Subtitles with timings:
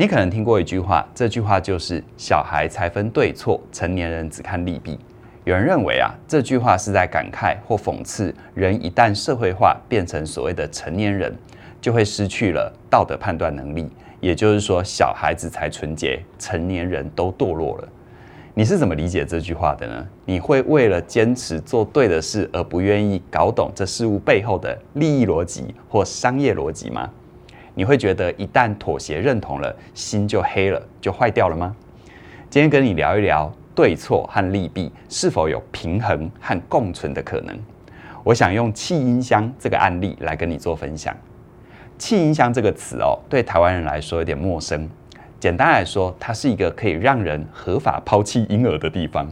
[0.00, 4.98] 你可能听过一句话，这句话就是“小孩才分对错，成年人只看利弊”。
[5.44, 11.30] 有人认为啊，这句话是在感慨或讽刺人一旦社会化变成所谓的成年人，
[11.82, 13.90] 就会失去了道德判断能力。
[14.20, 17.88] 也就是说，小孩子才纯洁，成年人都堕落了。
[18.54, 20.08] 你是怎么理解这句话的呢？
[20.24, 27.10] 你会为了坚持做对的事而不愿意搞懂这事物背后的利益逻辑或商业逻辑吗？
[27.80, 31.74] 你会觉得一旦妥协认同了，心就黑了，就坏掉了吗？
[32.50, 37.58] 今天跟你聊一聊对错和利弊是否有平衡和共存的可能。
[38.22, 41.16] 我想用气音箱这个案例来跟你做分享。
[41.96, 44.86] 气音箱这个词哦，对台湾人来说有点陌生。
[45.38, 49.26] 简单来说，它是一个可以让人合法抛弃婴儿的地方。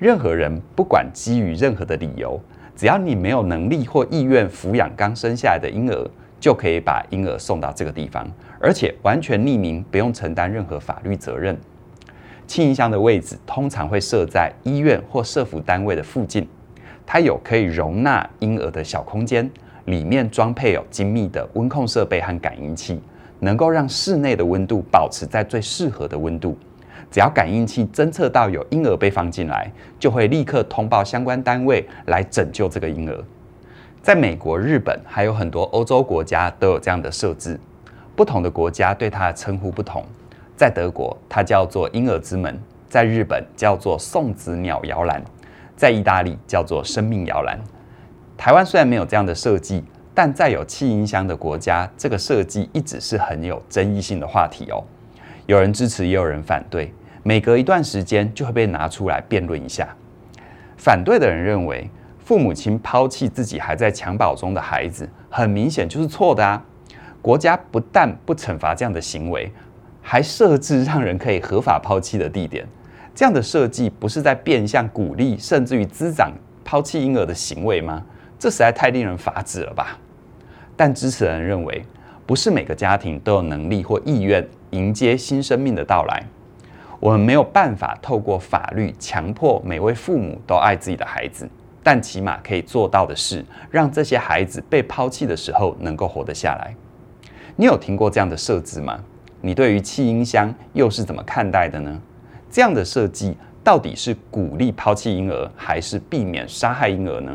[0.00, 2.40] 任何人不管基于任何的理由，
[2.74, 6.10] 只要你没有能力或意愿抚养刚生下来的婴儿，
[6.40, 8.26] 就可以把婴儿送到这个地方，
[8.60, 11.58] 而且完全匿名，不用承担任何法律责任。
[12.46, 16.48] 气音箱的位置通常会设在医院或社福单位的附近，
[17.04, 19.50] 它有可以容纳婴儿的小空间。
[19.84, 23.00] 里面装配有精密的温控设备和感应器，
[23.38, 26.54] 能够让室内的温度保持在最适合的温度。
[27.10, 33.24] 只要感应器侦测到有婴儿被放进来，就会立刻通报相关单位来拯救这个婴儿。
[34.02, 37.58] 在美国、日本还有很多欧洲国家都有这样的设置。
[38.16, 40.04] 不同的国家对它的称呼不同。
[40.56, 42.52] 在德国，它叫做婴儿之门；
[42.88, 45.20] 在日本叫做送子鸟摇篮；
[45.76, 47.56] 在意大利叫做生命摇篮。
[48.36, 54.82] 台湾虽然没有这样的设计，但在有气音箱的国家，这个设计一直是很有争议性的话题哦。
[55.46, 59.88] 有人支持，也有人反对，每隔一段时间就会被拿出来辩论一下。
[60.76, 61.88] 反对的人认为，
[62.28, 66.62] 父母亲抛弃自己还在襁褓中的孩子，很明显就是错的啊。
[67.22, 69.50] 国家不但不惩罚这样的行为，
[70.02, 72.66] 还设置让人可以合法抛弃的地点，
[73.14, 76.30] 这样的设计不是在变相鼓励甚至于滋长
[76.62, 78.04] 抛弃婴儿的行为吗？
[78.38, 79.96] 这实在太令人发指了吧！
[80.76, 81.82] 但支持人认为，
[82.26, 86.22] 不是每个家庭都有能力或意愿迎接新生命的到来。
[87.00, 91.48] 我们没有办法透过法律强迫每位父母都爱自己的孩子，
[91.90, 96.74] 但起码可以做到的是，让这些孩子被抛弃的时候能够活得下来。
[97.56, 99.02] 你有听过这样的设置吗？
[99.40, 101.98] 你对于气音箱又是怎么看待的呢？
[102.50, 103.34] 这样的设计
[103.64, 107.34] 到底是鼓励抛弃婴儿，还是避免杀害婴儿呢？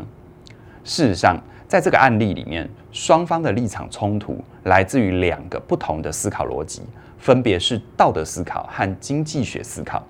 [0.84, 1.36] 事实上，
[1.66, 6.82] 在这个案例里面，双方的立场冲突来自于两个不同的思考逻辑，
[7.18, 10.00] 分别是道德思考和经济学思考。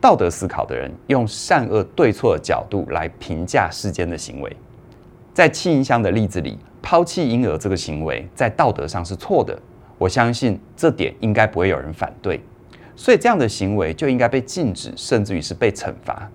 [0.00, 4.56] 道德思考的人用善恶对错的角度来评价世间的行为。
[5.34, 9.56] 在气音箱的例子里，抛弃婴儿这个行为在道德上是错的，
[9.98, 12.40] 我相信这点应该不会有人反对，
[12.96, 16.28] 所以这样的行为就应该被禁止，甚至于是被惩罚。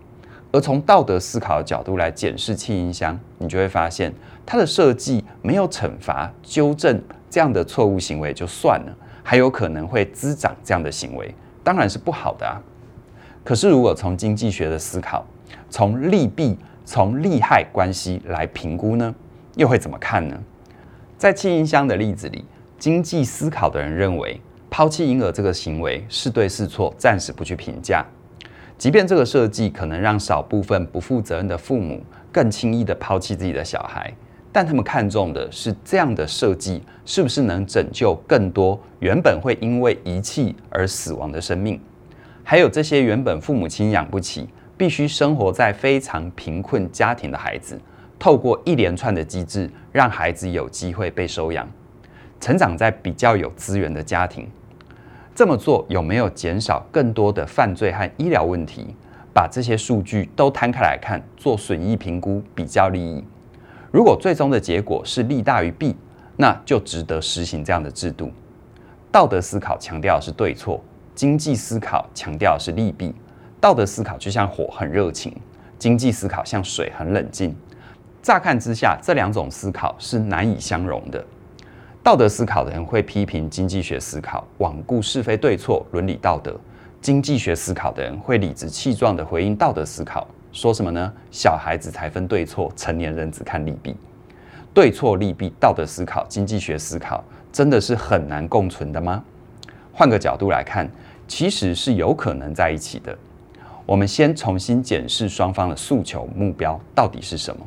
[0.51, 4.13] 而从道德思考的角度来检视气音箱，你就会发现
[4.45, 11.33] 它的设计没有惩罚、纠正这样的错误行为就算了，还有可能会滋长这样的行为，
[11.63, 12.61] 当然是不好的啊。
[13.45, 15.23] 可是如果从经济学的思考，
[15.69, 19.13] 从利弊、从利害关系来评估呢，
[19.55, 20.35] 又会怎么看呢？
[21.15, 22.43] 在气音箱的例子里，
[22.79, 28.03] 经济思考的人认为，抛弃婴儿这个行为是对是错，暂时不去评价。
[28.79, 32.01] 即便这个设计可能让少部分不负责任的父母
[32.31, 34.11] 更轻易地抛弃自己的小孩，
[34.51, 41.79] 但他们看重的是这样的设计是不是能拯救更多原本会因为遗弃而死亡的生命，
[42.47, 44.47] 还有这些原本父母亲养不起、
[44.77, 47.81] 必须生活在非常贫困家庭的孩子，
[48.19, 51.67] 透过一连串的机制，让孩子有机会被收养，
[52.39, 54.47] 成长在比较有资源的家庭。
[55.33, 58.95] 这么做有没有减少更多的犯罪和医疗问题？
[59.33, 63.23] 把这些数据都摊开来看，做损益评估，比较利益。
[63.91, 65.95] 如果最终的结果是利大于弊，
[66.37, 68.31] 那就值得实行这样的制度。
[69.11, 70.79] 道德思考强调的是对错，
[71.15, 73.15] 经济思考强调的是利弊。
[73.61, 75.31] 道德思考就像火，很热情；
[75.79, 77.55] 经济思考像水，很冷静。
[78.21, 81.25] 乍看之下，这两种思考是难以相容的。
[82.03, 86.51] 道德思考的人会批评经济学思考，罔顾是非对错、伦理道德；
[87.01, 91.11] 经济学思考的人会理直气壮地回应道德思考，说什么呢？
[91.31, 93.95] 小孩子才分对错，成年人只看利弊。
[94.73, 99.23] 对错利弊，道德思考、经济学思考，真的是很难共存的吗？
[99.97, 100.85] 换个角度来看，
[101.25, 103.17] 其实是有可能在一起的。
[103.85, 107.65] 我们先重新检视双方的诉求目标到底是什么。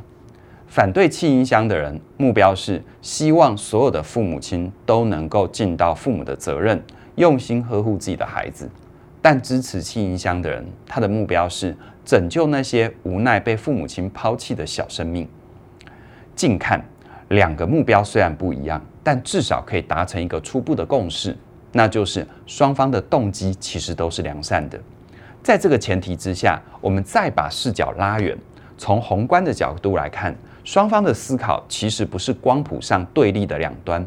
[0.67, 6.79] 反对气音箱的人，目标是希望所有的父母亲都能够尽到父母的责任，
[7.15, 8.69] 用心呵护自己的孩子。
[9.23, 11.75] 但支持弃婴箱的人，他的目标是
[12.05, 15.27] 拯救那些无奈被父母亲抛弃的小生命。
[16.37, 16.85] 近看，
[17.29, 21.35] 两个目标虽然不一样，但至少可以达成一个初步的共识，
[21.73, 24.79] 那就是双方的动机其实都是良善的。
[25.43, 28.37] 在这个前提之下，我们再把视角拉远，
[28.77, 30.35] 从宏观的角度来看，
[30.65, 34.07] 双方的思考其实不是光谱上对立的两端，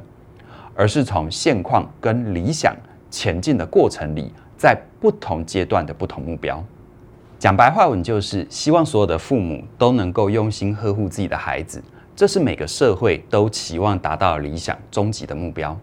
[0.75, 2.75] 而是从现况跟理想
[3.09, 4.31] 前进的过程里。
[4.57, 6.63] 在不同阶段的不同目标，
[7.39, 11.81] 讲白话文就是希望所有的父母都能够用心呵护自己的孩子，
[12.15, 15.75] 这是每个社会都期望达到理想终极的目标。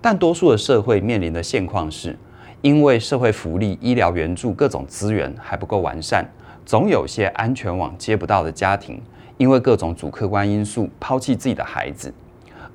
[0.00, 2.16] 但多数的社会面临的现况是，
[2.62, 6.24] 因为社会福利、医疗援助各种资源还不够完善，
[6.64, 9.00] 总有些安全网接不到的家庭，
[9.36, 12.12] 因为各种主客观因素抛弃自己的孩子，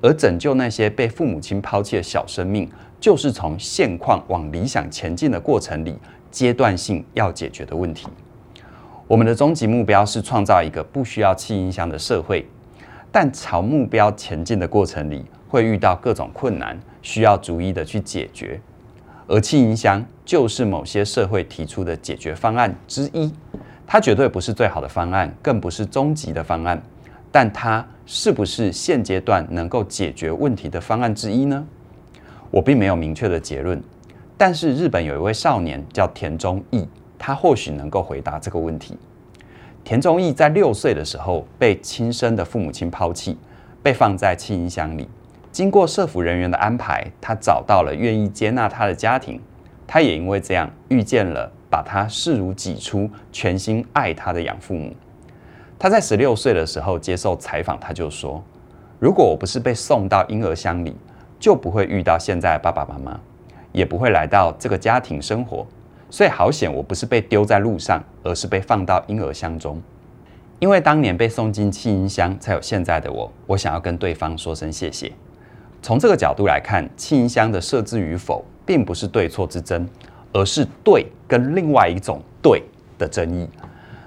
[0.00, 2.68] 而拯救那些被父母亲抛弃的小生命。
[3.00, 5.94] 就是从现况往理想前进的过程里，
[6.30, 8.08] 阶段性要解决的问题。
[9.06, 12.46] 我们的终极目标是创造一个不需要弃婴箱的社会，
[13.12, 15.22] 但朝目标前进的过程里，
[15.54, 18.60] 会遇到各种困难，需要逐一的去解决。
[19.28, 23.32] 而气音箱就是某些社会提出的解决方案之一，
[23.86, 26.82] 它绝对不是最好的方案，更不是终极的方案，
[27.30, 31.64] 但它是不是现阶段能够解决问题的方案之一呢？
[32.50, 33.80] 我并没有明确的结论，
[34.36, 36.84] 但是日本有一位少年叫田中义，
[37.16, 38.98] 他或许能够回答这个问题。
[39.84, 43.38] 田中义在六岁的时候被亲生的父母亲抛弃，
[43.84, 45.08] 被放在弃婴箱里。
[45.54, 49.40] 经过社福人员的安排，他找到了愿意接纳他的家庭。
[49.86, 54.92] 他也因为这样遇见了把他视如己出、全心爱他的养父母。
[55.78, 58.42] 他在十六岁的时候接受采访，他就说
[58.98, 60.96] ：“如果我不是被送到婴儿箱里。”
[61.38, 63.20] 就不会遇到现在的爸爸妈妈，
[63.70, 65.66] 也不会来到这个家庭生活。
[66.08, 69.82] 所以好险，我不是被丢在路上，而是被放到婴儿箱中。
[70.58, 73.30] 因为当年被送进弃婴箱，才有现在的我。
[73.46, 75.12] 我想要跟对方说声谢谢。
[75.84, 79.86] 从这个角度来看，清香的设置与否，并不是对错之争，
[80.32, 82.62] 而是对跟另外一种对
[82.96, 83.46] 的争议。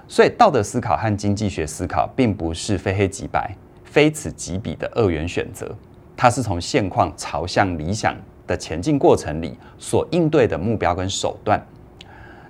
[0.08, 3.54] 所以道德思考和经济学思考，并不是非黑即白、
[3.84, 5.72] 非此即彼的二元选择。
[6.16, 8.12] 它是从现况朝向理想
[8.44, 11.64] 的前进过程里所应对的目标跟手段。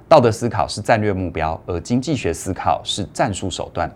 [0.08, 3.94] 道德思考是战略目标，而经济学思考是战术手段。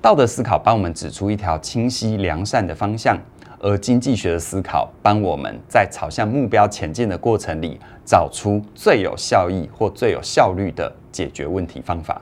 [0.00, 3.18] 道德思考帮我们指出一条清晰良善的方向，
[3.64, 12.20] 而经济学的思考帮我们在朝向目标前进的过程里找出最有效益或最有效率的解决问题方法。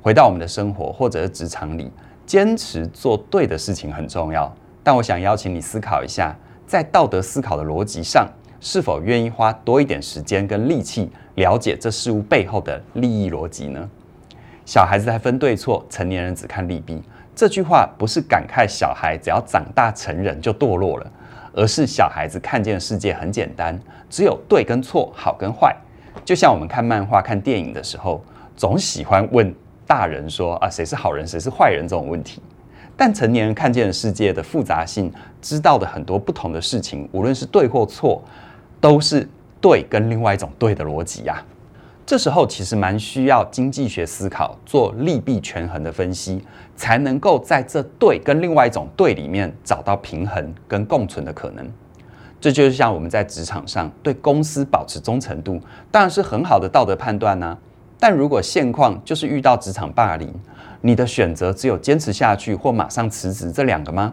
[0.00, 1.92] 回到我们的生活或者是职场里，
[2.24, 4.50] 坚持做对的事情很重要。
[4.82, 6.34] 但我想邀请你思考一下，
[6.66, 8.26] 在道德思考的逻辑上，
[8.58, 13.86] 是否愿意花多一点时间跟力气，了解这事物背后的利益逻辑呢？
[14.64, 17.02] 小孩子才分对错，成年人只看利弊。
[17.34, 21.12] 这句话不是感慨小孩只要长大成人就堕落了，
[21.52, 23.78] 而是小孩子看见的世界很简单，
[24.08, 25.74] 只有对跟错，好跟坏。
[26.24, 28.22] 就像我们看漫画、看电影的时候，
[28.56, 29.52] 总喜欢问
[29.84, 32.40] 大人说：“啊，谁是好人，谁是坏人？”这种问题。
[32.96, 38.22] 但成年人看见的世界的复杂性，知道的很多不同的事情，无论是对或错，
[38.80, 39.28] 都是
[39.60, 41.42] 对跟另外一种对的逻辑呀。
[42.06, 46.44] 这时候其实蛮需要经济学思考，做利弊权衡的分析，
[46.76, 51.66] 才能够在这对跟另外一种对里面找到平衡跟共存的可能。
[52.38, 55.58] 这就是像我们在职场上对公司保持忠诚度，
[55.90, 57.56] 当然是很好的道德判断呐。
[57.98, 60.30] 但如果现况就是遇到职场霸凌，
[60.82, 64.12] 你的选择只有坚持下去或马上辞职这两个吗？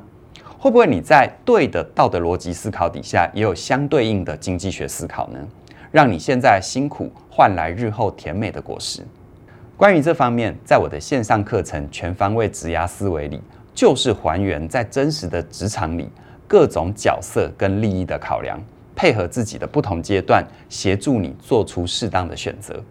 [0.58, 5.40] 会不会你在对的道德逻辑思考底下，也有相对应的经济学思考呢？
[5.92, 9.02] 让你现在辛苦换来日后甜美的果实。
[9.78, 13.42] 关于这方面，在我的线上课程《全方位职涯思维》里，
[13.74, 16.10] 就是还原在真实的职场里
[16.48, 18.60] 各种角色跟利益的考量，
[18.96, 22.82] 配合自己的不同阶段，协助你做出适当的选择，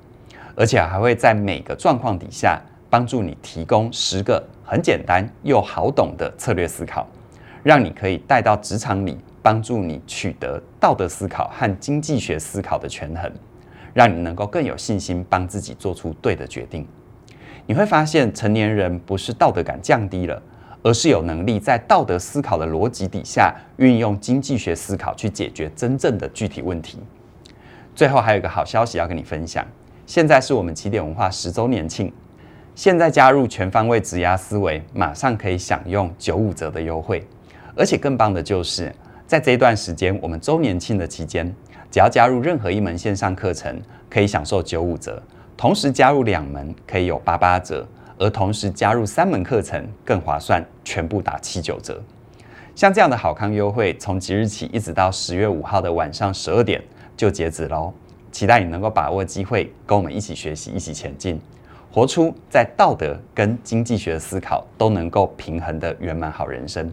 [0.55, 2.61] 而且还会在每个状况底下。
[2.93, 7.07] 帮助你提供十个很简单又好懂的策略思考，
[7.63, 13.31] 让你可以带到职场里，帮助你取得道德思考和经济学思考的权衡，
[13.95, 16.87] 让你能够更有信心帮自己做出对的决定。
[17.67, 20.43] 你会发现，成年人不是道德感降低了，
[20.83, 26.99] 而是有能力在道德思考的逻辑底下，运用经济学思考去解决真正的具体问题。
[27.95, 29.65] 最后还有一个好消息要跟你分享，
[30.07, 32.13] 现在是我们起点文化十周年庆。
[32.75, 37.27] 现在加入全方位职压思维，马上可以享用九五折的优惠，
[37.77, 38.91] 而且更棒的就是，
[39.31, 41.55] 在这一段时间，我们周年庆的期间，
[41.89, 45.13] 只要加入任何一门线上课程，可以享受九五折；
[45.57, 47.87] 同时加入两门，可以有八八折；
[48.19, 52.03] 而同时加入三门课程更划算，全部打七九折。
[52.75, 56.83] 像这样的好康优惠，从即日起一直到十月五号的晚上十二点
[57.17, 57.93] 就截止喽。
[58.33, 61.41] 期待你能够把握机会，跟我们一起学习，一起前进，
[61.93, 66.93] 活出在道德跟经济学思考都能够平衡的圆满好人生。